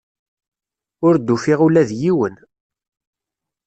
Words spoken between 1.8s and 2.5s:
d yiwen.